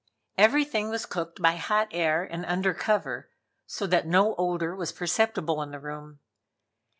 [0.35, 3.29] Everything was cooked by hot air and under cover,
[3.67, 6.17] so that no odor was perceptible in the room.